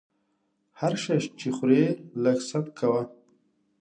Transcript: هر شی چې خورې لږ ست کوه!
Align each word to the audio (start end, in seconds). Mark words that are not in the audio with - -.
هر 0.79 0.93
شی 1.03 1.19
چې 1.39 1.47
خورې 1.55 1.83
لږ 2.23 2.37
ست 2.49 2.65
کوه! 2.79 3.01